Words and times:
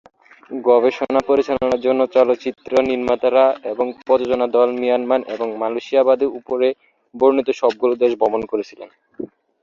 গবেষণা 0.65 1.21
পরিচালনার 1.29 1.79
জন্য, 1.79 2.01
চলচ্চিত্র 2.15 2.71
নির্মাতারা 2.89 3.43
এবং 3.71 3.85
প্রযোজনা 3.99 4.47
দল 4.55 4.69
মিয়ানমার 4.79 5.21
এবং 5.35 5.47
মালয়েশিয়া 5.61 6.03
বাদে 6.07 6.27
উপরে 6.39 6.67
বর্ণিত 7.15 7.49
সবগুলো 7.61 7.93
দেশ 8.03 8.11
ভ্রমণ 8.19 8.41
করেছেন। 8.51 8.79